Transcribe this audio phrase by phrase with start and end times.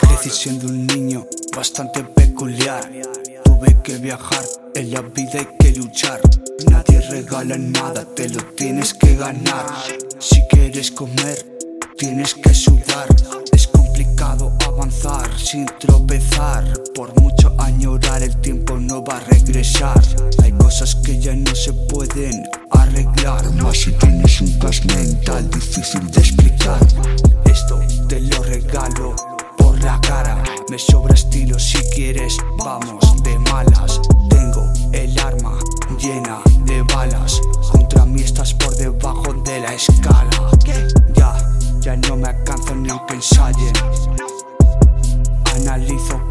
[0.00, 2.90] Crecí siendo un niño bastante peculiar.
[3.44, 6.20] Tuve que viajar, en la vida hay que luchar.
[6.70, 9.66] Nadie regala nada, te lo tienes que ganar.
[10.18, 11.38] Si quieres comer,
[11.96, 13.06] tienes que sudar.
[13.52, 16.64] Es complicado avanzar sin tropezar.
[16.94, 20.00] Por mucho añorar, el tiempo no va a regresar.
[20.42, 23.50] Hay cosas que ya no se pueden arreglar.
[23.52, 26.80] Más si tienes un gas mental difícil de explicar.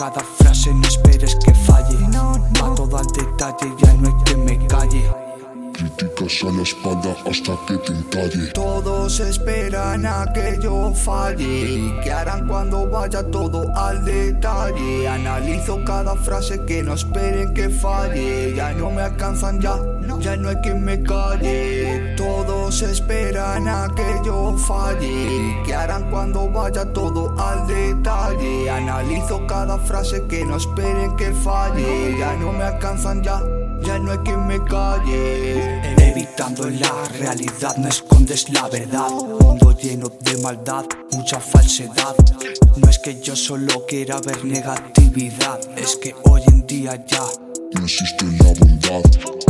[0.00, 1.94] Cada frase, no esperes que falle.
[2.58, 5.04] Va todo al detalle, ya no hay que me calle.
[5.74, 8.46] Críticas a la espalda hasta que te entalle.
[8.54, 15.08] Todos esperan a que yo falle ¿Y qué harán cuando vaya todo al detalle?
[15.08, 19.78] Analizo cada frase que no esperen que falle Ya no me alcanzan ya,
[20.18, 22.14] ya no hay quien me calle
[22.82, 28.70] Esperan a que yo falle ¿Y qué harán cuando vaya todo al detalle?
[28.70, 33.42] Analizo cada frase que no esperen que falle Ya no me alcanzan ya
[33.82, 35.80] ya no hay quien me calle.
[35.96, 39.10] Evitando la realidad, no escondes la verdad.
[39.10, 42.14] Mundo lleno de maldad, mucha falsedad.
[42.76, 47.22] No es que yo solo quiera ver negatividad, es que hoy en día ya
[47.72, 49.49] No existe la bondad.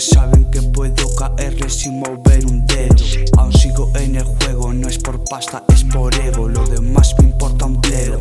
[0.00, 2.94] Saben que puedo caerles sin mover un dedo.
[3.36, 6.48] Aún sigo en el juego, no es por pasta, es por ego.
[6.48, 8.20] Lo demás me importa un bledo.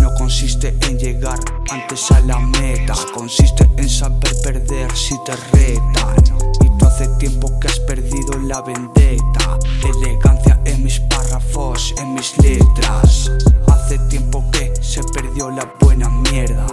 [0.00, 1.38] No consiste en llegar
[1.70, 6.16] antes a la meta, consiste en saber perder si te retan.
[6.64, 12.36] Y tú hace tiempo que has perdido la vendetta, elegancia en mis párrafos, en mis
[12.38, 13.30] letras.
[13.68, 16.66] Hace tiempo que se perdió la buena mierda.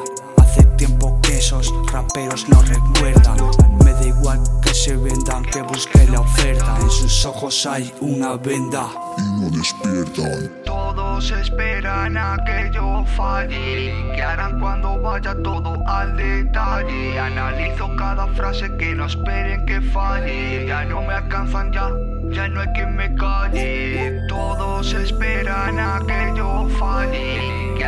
[1.93, 3.37] Raperos no recuerdan.
[3.85, 6.75] Me da igual que se vendan, que busque la oferta.
[6.81, 8.87] En sus ojos hay una venda.
[9.17, 10.51] Y no despiertan.
[10.65, 17.19] Todos esperan a que yo falle ¿Y qué harán cuando vaya todo al detalle?
[17.19, 21.89] Analizo cada frase que no esperen que falle Ya no me alcanzan ya,
[22.31, 26.12] ya no hay quien me calle Todos esperan a que yo falle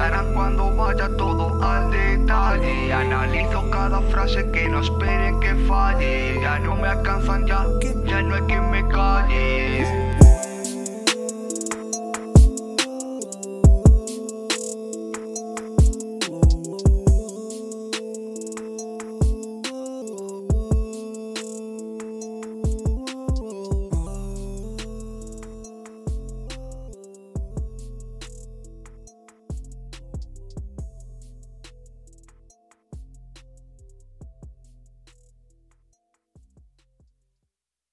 [0.05, 2.93] ¿Y qué harán cuando vaya todo al detalle?
[2.93, 7.65] Analizo cada frase que no esperen que falle Ya no me alcanzan ya,
[8.05, 10.04] ya no hay quien me calle